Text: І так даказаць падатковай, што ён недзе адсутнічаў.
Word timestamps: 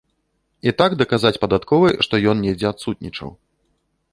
І 0.69 0.71
так 0.79 0.95
даказаць 1.01 1.33
падатковай, 1.43 1.95
што 2.07 2.21
ён 2.33 2.41
недзе 2.47 2.67
адсутнічаў. 2.73 3.29